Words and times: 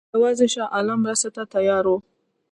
یوازې 0.13 0.47
شاه 0.53 0.71
عالم 0.75 0.99
مرستې 1.03 1.29
ته 1.35 1.43
تیار 1.53 1.83
وو. 1.87 1.97